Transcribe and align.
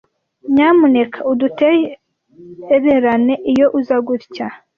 Nyamuneka 0.53 1.17
udutererane 1.31 3.33
iyo 3.51 3.65
uza 3.79 3.97
gutya. 4.07 4.47